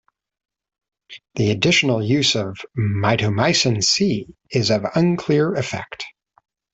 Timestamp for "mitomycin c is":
2.75-4.71